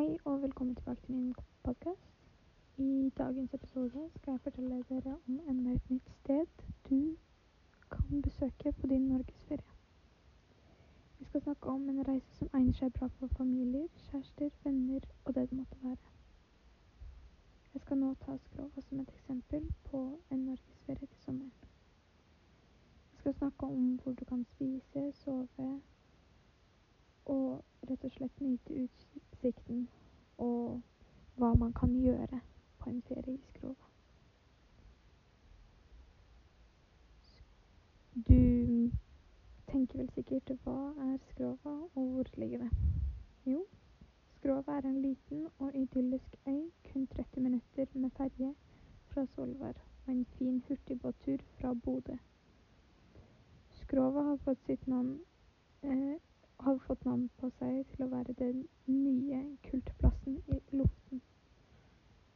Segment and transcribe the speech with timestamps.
[0.00, 2.12] Hei og velkommen tilbake til min podkast.
[2.78, 6.46] I dagens episode skal jeg fortelle dere om enda et nytt sted
[6.90, 7.16] du
[7.90, 9.74] kan besøke på din norgesferie.
[11.18, 15.34] Vi skal snakke om en reise som egner seg bra for familier, kjærester, venner og
[15.34, 16.14] det det måtte være.
[17.74, 21.52] Jeg skal nå ta Skrova som et eksempel på en norgesferie til sommeren.
[23.12, 25.80] Jeg skal snakke om hvor du kan spise, sove
[27.24, 28.74] og rett og slett nyte
[29.40, 29.88] utsikten
[30.38, 30.82] og
[31.36, 32.40] hva man kan gjøre
[32.78, 33.86] på en ferie i Skrova.
[38.14, 38.90] Du
[39.66, 42.70] tenker vel sikkert hva er Skrova, og hvor ligger det?
[43.46, 43.64] Jo,
[44.36, 48.54] Skrova er en liten og idyllisk øy, kun 30 minutter med ferje
[49.08, 52.16] fra Svolvær og en fin hurtigbåttur fra Bodø.
[53.68, 55.20] Skrova har fått sitt navn
[55.82, 56.18] eh,
[56.60, 61.22] har fått navn på seg til å være den nye kultplassen i Lofoten.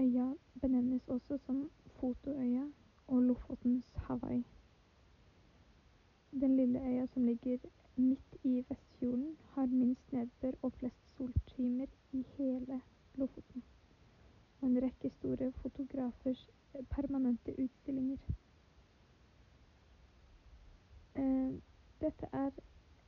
[0.00, 0.26] Øya
[0.60, 1.62] benevnes også som
[2.00, 2.66] Fotoøya
[3.06, 4.42] og Lofotens Hawaii.
[6.42, 7.58] Den lille øya som ligger
[7.96, 12.80] midt i Vestfjorden, har minst nedbør og flest soltimer i hele
[13.14, 13.62] Lofoten,
[14.60, 16.50] og en rekke store fotografers
[16.90, 18.18] permanente utstillinger.
[21.14, 21.52] Eh,
[22.00, 22.50] dette er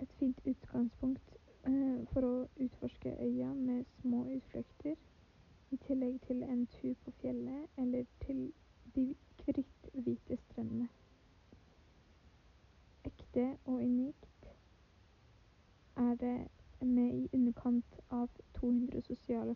[0.00, 4.96] et fint utgangspunkt eh, for å utforske øya med små utflukter,
[5.72, 8.52] i tillegg til en tur på fjellet eller til
[8.96, 10.36] de kritthvite
[13.32, 14.48] Ekte og unikt
[15.96, 16.48] er det
[16.80, 19.54] med i underkant av 200 sosiale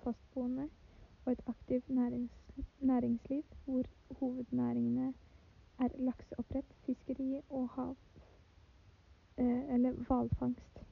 [0.00, 0.68] fastboende
[1.24, 1.88] og et aktivt
[2.80, 3.84] næringsliv hvor
[4.20, 5.14] hovednæringene
[5.78, 7.96] er lakseoppdrett, fiskeri og hav
[9.38, 10.84] Eh, eller hvalfangst.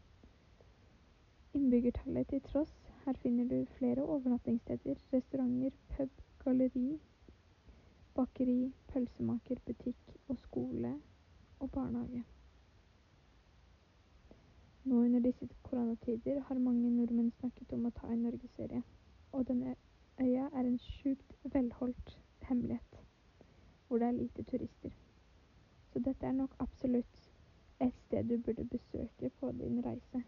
[1.55, 6.11] Innbyggertallet til tross, her finner du flere overnattingssteder, restauranter, pub,
[6.45, 7.01] galleri,
[8.15, 11.00] bakeri, pølsemaker, butikk og skole
[11.59, 12.25] og barnehage.
[14.84, 18.83] Nå under disse koronatider har mange nordmenn snakket om å ta en norgesferie,
[19.33, 19.75] og denne
[20.21, 22.19] øya er en sjukt velholdt
[22.49, 23.00] hemmelighet,
[23.89, 24.94] hvor det er lite turister.
[25.93, 27.33] Så dette er nok absolutt
[27.81, 30.23] et sted du burde besøke på din reise,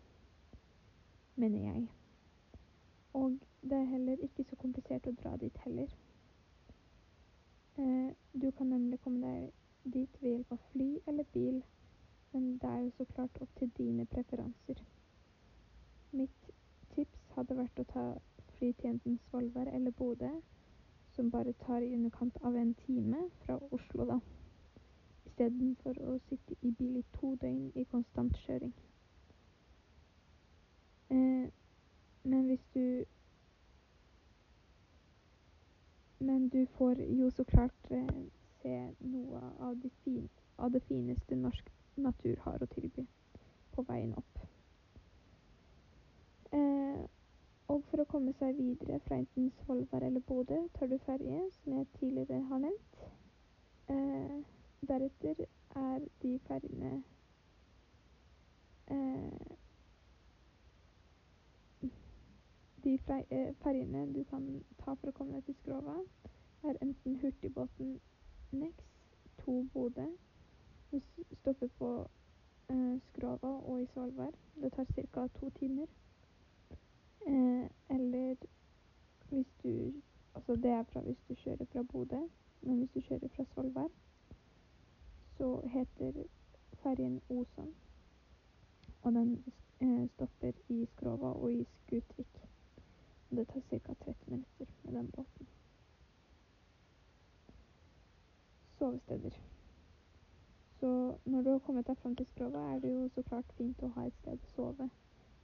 [1.37, 1.89] mener jeg.
[3.13, 5.95] Og det er heller ikke så komplisert å dra dit heller.
[7.79, 8.11] Eh,
[8.43, 11.63] du kan nemlig komme deg dit ved hjelp av fly eller bil,
[12.33, 14.83] men det er jo så klart opp til dine preferanser.
[16.19, 16.51] Mitt
[16.97, 18.07] tips hadde vært å ta
[18.57, 20.33] fly til enten Svolvær eller Bodø,
[21.15, 24.21] som bare tar i underkant av en time fra Oslo, da
[25.39, 28.73] istedenfor å sitte i bil i to døgn i konstant kjøring.
[31.15, 31.47] Eh,
[32.25, 33.05] men hvis du
[36.21, 38.09] Men du får jo så klart eh,
[38.61, 40.29] se noe av, de fin,
[40.59, 43.05] av det fineste norsk natur har å tilby
[43.77, 44.41] på veien opp.
[46.53, 47.01] Eh,
[47.69, 51.75] og for å komme seg videre fra enten Svolvær eller Bodø, tar du ferje, som
[51.77, 53.03] jeg tidligere har nevnt.
[53.93, 54.39] Eh,
[54.89, 55.43] Deretter
[55.77, 57.03] er de ferjene
[58.87, 59.57] eh,
[62.85, 62.95] De
[63.63, 64.45] ferjene du kan
[64.79, 65.99] ta for å komme deg til Skrova,
[66.65, 67.99] er enten hurtigbåten
[68.53, 68.87] Nex
[69.43, 70.07] 2 Bodø.
[70.93, 71.01] Du
[71.41, 71.91] stopper på
[73.11, 74.31] Skrova og i Svolvær.
[74.63, 75.27] Det tar ca.
[75.41, 75.87] to timer.
[77.27, 78.37] Eh, eller
[79.31, 79.93] hvis du
[80.35, 82.21] Altså det er fra hvis du kjører fra Bodø,
[82.63, 83.89] men hvis du kjører fra Svolvær,
[85.37, 86.23] så heter
[86.83, 87.75] ferjen Osan.
[89.03, 89.45] Og den
[89.81, 92.45] eh, stopper i Skrova og i Skutvik.
[93.31, 93.95] Det tar ca.
[93.95, 95.49] 30 minutter med den båten.
[98.79, 99.31] Sovesteder.
[100.81, 103.83] Så når du har kommet deg fram til Skrova, er det jo så klart fint
[103.83, 104.91] å ha et sted å sove.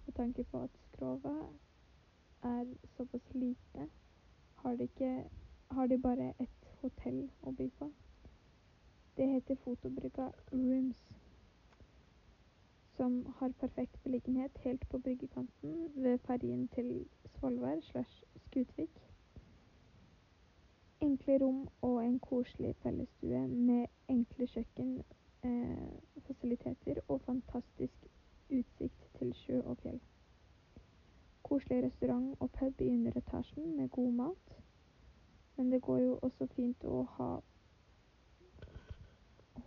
[0.07, 1.35] Med tanke på at Skrova
[2.45, 2.65] er
[2.97, 3.89] såpass lite,
[4.55, 5.31] har de, ikke,
[5.71, 7.91] har de bare ett hotell å by på.
[9.17, 11.17] Det heter Fotobrygga Rooms,
[12.97, 17.07] som har perfekt beliggenhet helt på bryggekanten ved ferjen til
[17.37, 19.01] Svolvær slash Skutvik.
[21.01, 28.07] Enkle rom og en koselig fellesstue med enkle kjøkkenfasiliteter eh, og fantastisk
[28.51, 30.01] utsikt til sjø og fjell.
[31.75, 34.63] Koselig restaurant og pub i underetasjen med god mat.
[35.57, 37.31] Men det går jo også fint å ha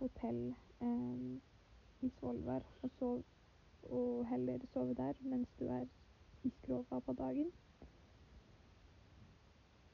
[0.00, 1.26] hotell eh,
[2.00, 3.24] i Svolvær og,
[3.90, 5.84] og, heller sove der mens du er
[6.44, 7.50] i Skrova på dagen.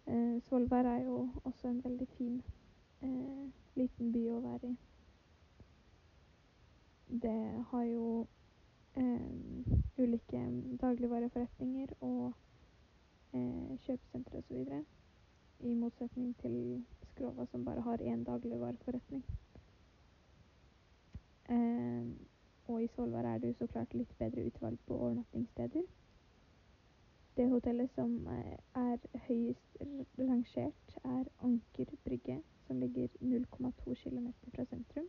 [0.06, 2.43] Eh, Svolvær er jo også en veldig fin
[3.02, 4.76] eh, liten by å være i.
[7.26, 8.06] Det har jo
[9.02, 10.41] eh, ulike
[10.81, 12.32] dagligvareforretninger og
[13.35, 14.85] eh, kjøpesentre osv.
[15.61, 19.25] I motsetning til Skrova, som bare har én dagligvareforretning.
[21.49, 22.06] Eh,
[22.67, 25.82] og i Svolvær er det jo så klart litt bedre utvalg på overnattingssteder.
[27.37, 29.79] Det hotellet som eh, er høyest
[30.19, 35.08] rangert, er Anker brygge, som ligger 0,2 km fra sentrum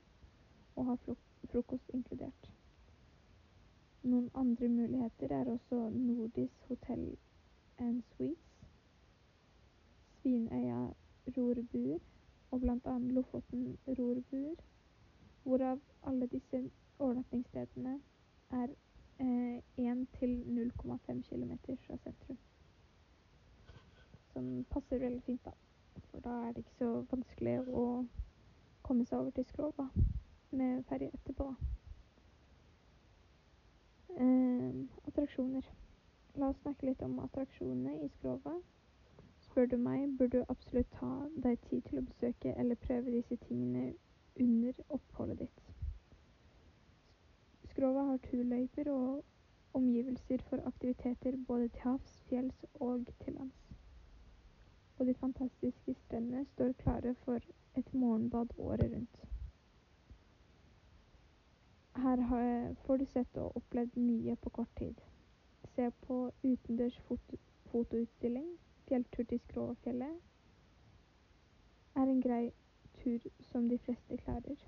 [0.75, 0.97] og har
[1.51, 2.54] frokost inkludert.
[4.05, 7.17] Noen andre muligheter er også Nordis hotell
[7.77, 8.67] and suites,
[10.21, 10.81] Svinøya
[11.37, 11.99] rorbuer
[12.51, 12.97] og bl.a.
[12.97, 14.55] Lofoten rorbuer,
[15.43, 17.99] hvorav alle disse overnattingsstedene
[18.49, 18.67] er
[19.19, 19.27] 1
[19.77, 21.51] eh, til 0,5 km
[21.87, 22.37] fra sentrum.
[24.33, 25.51] Som passer veldig fint, da.
[26.11, 28.05] For da er det ikke så vanskelig å
[28.81, 29.89] komme seg over til Skrova
[30.51, 31.55] med ferje etterpå.
[35.07, 35.63] Attraksjoner.
[36.35, 38.55] La oss snakke litt om attraksjonene i Skrova.
[39.45, 41.11] Spør du meg, burde du absolutt ta
[41.45, 43.93] deg tid til å besøke eller prøve disse tingene
[44.39, 45.61] under oppholdet ditt.
[47.71, 49.23] Skrova har turløyper og
[49.75, 53.63] omgivelser for aktiviteter både til havs, fjells og til lands.
[54.97, 57.39] Og de fantastiske strendene står klare for
[57.75, 59.34] et morgenbad året rundt.
[61.95, 64.95] Her får du sett og opplevd mye på kort tid.
[65.75, 67.37] Se på utendørs foto
[67.71, 68.49] fotoutstilling.
[68.87, 70.17] Fjelltur til Skråfjellet
[71.95, 72.51] er en grei
[72.99, 74.59] tur som de fleste klarer.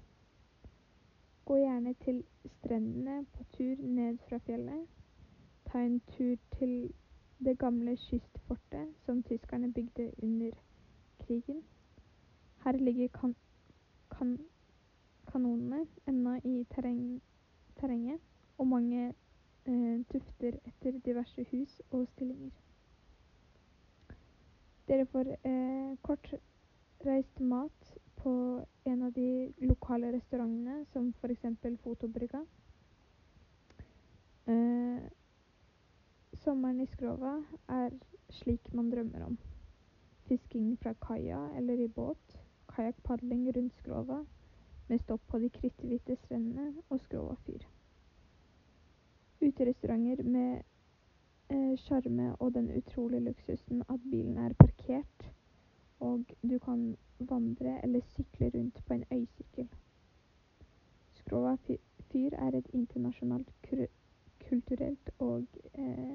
[1.45, 4.87] Gå gjerne til strendene på tur ned fra fjellet.
[5.65, 6.93] Ta en tur til
[7.45, 10.51] det gamle kystfortet som tyskerne bygde under
[11.19, 11.63] krigen.
[12.63, 13.35] Her ligger kan
[14.17, 14.37] kan
[15.31, 17.21] kanonene ennå i terreng
[17.79, 18.19] terrenget,
[18.57, 19.13] og mange
[19.65, 22.51] eh, tufter etter diverse hus og stillinger.
[24.87, 28.33] Dere får eh, kortreist mat på
[28.85, 31.45] en av de lokale restaurantene, som f.eks.
[31.83, 32.41] Fotobrygga.
[34.47, 35.03] Eh,
[36.43, 37.35] sommeren i Skrova
[37.67, 37.91] er
[38.29, 39.37] slik man drømmer om.
[40.27, 42.39] Fisking fra kaia eller i båt,
[42.73, 44.23] kajakkpadling rundt Skrova
[44.87, 47.63] med stopp på de kritthvite strendene og Skrova fyr.
[49.41, 50.63] Uterestauranter med
[51.77, 55.31] sjarme eh, og den utrolige luksusen at bilen er parkert
[55.99, 59.69] og du kan vandre eller sykle rundt på en øysykkel.
[61.13, 61.55] Skrova
[62.11, 63.51] fyr er et internasjonalt
[64.49, 66.13] kulturelt og eh,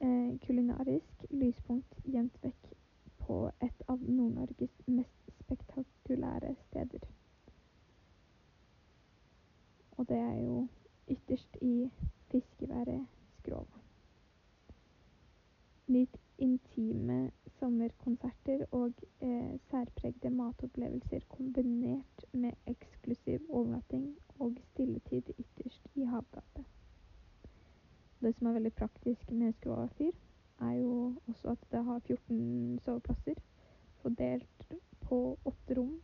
[0.00, 2.72] eh, kulinarisk lyspunkt gjemt vekk
[3.18, 7.08] på et av Nord-Norges mest spektakulære steder.
[9.90, 10.66] Og det er jo
[11.08, 11.90] ytterst i
[12.30, 13.06] fiskeværet
[13.38, 13.80] Skrova.
[15.90, 26.04] Nyt intime sommerkonserter og eh, særpregede matopplevelser kombinert med eksklusiv overnatting og stilletid ytterst i
[26.04, 26.64] havgapet.
[28.20, 30.12] Det som er veldig praktisk med Skroa fyr,
[30.60, 33.42] er jo også at det har 14 soveplasser
[34.02, 36.00] fordelt på åtte rom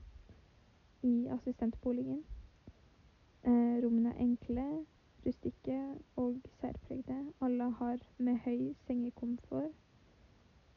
[1.02, 2.24] i assistentboligen.
[3.44, 4.86] Eh, rommene er enkle,
[5.26, 7.32] rustikke og særpregde.
[7.40, 9.85] Alle har med høy sengekomfort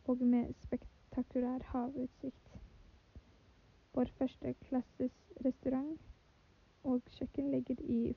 [0.09, 2.59] og med spektakulær havutsikt.
[3.93, 5.11] Vår førsteklasses
[5.45, 5.99] restaurant
[6.83, 8.15] og kjøkken ligger i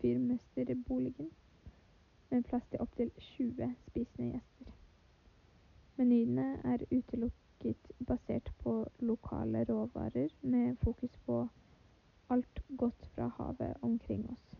[0.00, 1.30] fyrmesterboligen,
[2.30, 4.72] med plass til opptil 20 spisende gjester.
[5.96, 11.48] Menyene er utelukket basert på lokale råvarer, med fokus på
[12.30, 14.58] alt godt fra havet omkring oss.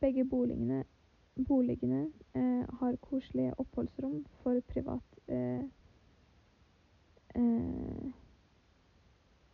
[0.00, 0.84] Begge boligene
[1.44, 5.64] Boligene eh, har koselige oppholdsrom for privat eh,
[7.34, 8.12] eh,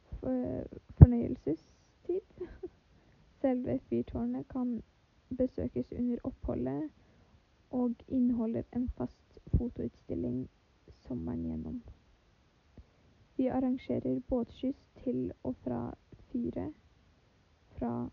[0.04, 0.62] for
[1.02, 2.20] fornøyelsestid.
[3.40, 4.82] Selve fyrtårnet kan
[5.36, 6.90] besøkes under oppholdet
[7.70, 10.48] og inneholder en fast fotoutstilling
[11.06, 11.82] sommeren gjennom.
[13.36, 15.94] Vi arrangerer båtskyss til og fra
[16.30, 16.74] fyret
[17.78, 18.10] fra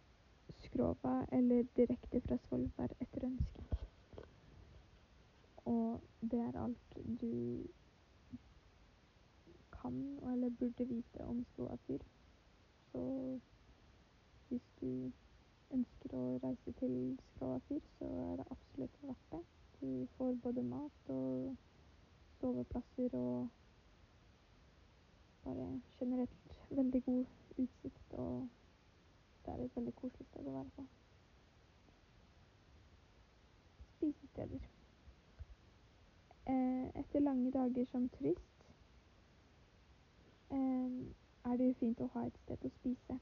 [0.59, 3.63] Skrova eller direkte fra Svolvær etter ønske.
[5.65, 7.63] Og det er alt du
[9.81, 11.99] kan eller burde vite om Skroa fyr.
[12.91, 13.39] Så
[14.49, 15.11] hvis du
[15.71, 16.93] ønsker å reise til
[17.29, 19.41] Skråfyr, så er det absolutt verdt det.
[19.81, 21.55] Du får både mat og
[22.39, 23.49] soveplasser og
[25.43, 27.25] bare generelt veldig god
[27.57, 28.47] utsikt, og
[29.45, 30.85] det er et veldig koselig sted å være på.
[33.93, 34.67] Spisesteder.
[36.49, 38.69] Eh, etter lange dager som turist
[40.51, 40.99] eh,
[41.45, 43.19] er det jo fint å ha et sted å spise.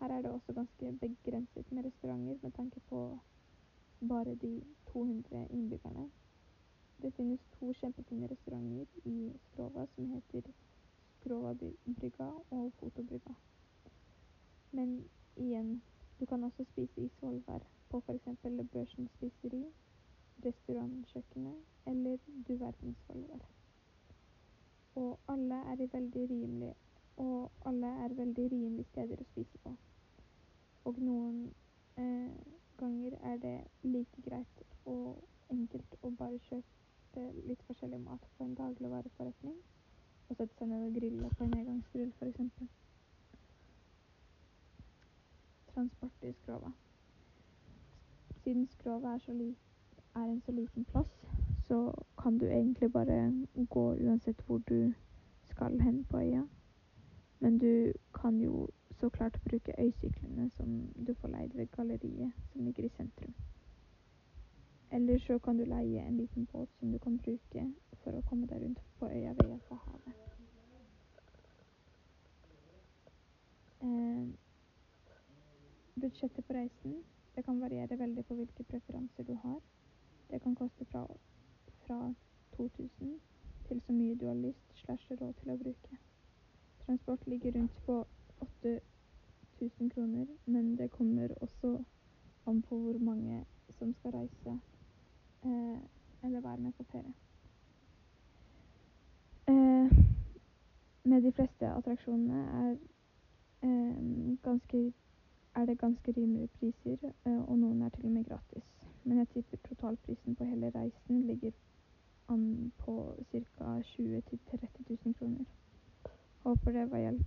[0.00, 3.00] Her er det også ganske begrenset med restauranter med tanke på
[4.00, 4.62] bare de
[4.92, 6.10] 200 innbyggerne.
[7.02, 10.50] Det finnes to kjempefine restauranter i Skrova som heter
[11.20, 13.34] Skrova-brygga og Fotobrygga.
[14.72, 15.04] Men
[15.36, 15.82] igjen,
[16.20, 18.24] du kan også spise i Svolvær på f.eks.
[18.72, 19.64] Børsen spiseri,
[20.44, 23.46] Restaurantkjøkkenet eller Du verdens Svolvær.
[24.94, 26.74] Og alle er i veldig rimelige
[27.16, 29.72] og alle er veldig rimelige steder å spise på.
[30.84, 31.38] Og noen
[31.96, 35.16] eh, ganger er det like greit og
[35.50, 39.56] enkelt å bare kjøpe litt forskjellig mat på en dagligvareforretning
[40.28, 42.66] og sette seg ned og grille på en engangsgrill f.eks.
[45.72, 46.72] Transport i Skrova.
[48.42, 49.54] Siden Skrova er,
[50.16, 51.12] er en så liten plass,
[51.68, 51.80] så
[52.18, 54.92] kan du egentlig bare gå uansett hvor du
[55.50, 56.44] skal hen på øya.
[57.40, 58.68] Men du kan jo
[59.00, 63.34] så klart bruke øysyklene som du får leid ved galleriet som ligger i sentrum.
[64.90, 68.46] Eller så kan du leie en liten båt som du kan bruke for å komme
[68.46, 70.14] deg rundt på øya ved hjelp av havet.
[73.80, 74.28] Eh,
[76.00, 77.02] budsjettet på reisen
[77.36, 79.60] det kan variere veldig på hvilke preferanser du har.
[80.30, 81.06] Det kan koste fra,
[81.86, 82.14] fra
[82.56, 83.20] 2000
[83.68, 85.98] til så mye du har lyst slash råd til å bruke.
[86.86, 88.06] Transport ligger rundt på
[89.58, 91.84] 8000 kroner, men det kommer også
[92.46, 93.44] an på hvor mange
[93.78, 94.60] som skal reise
[95.44, 95.78] eh,
[96.22, 97.14] eller være med på ferie.
[99.48, 100.06] Eh,
[101.04, 102.76] med de fleste attraksjonene er,
[103.62, 104.92] eh, ganske,
[105.54, 108.64] er det ganske rimelige priser, eh, og noen er til og med gratis.
[109.04, 111.52] Men jeg tipper totalprisen på hele reisen ligger
[112.28, 113.82] an på ca.
[113.82, 115.44] 20 000-30 000 kroner.
[116.46, 117.26] Håper, det hjelp,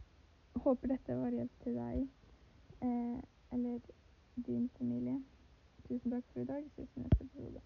[0.55, 1.97] håper, dette var hjelp til deg
[2.87, 3.17] eh,
[3.51, 3.79] eller
[4.45, 5.17] din familie.
[5.89, 6.63] Tusen takk for i dag.
[6.77, 7.63] Ses i neste episode.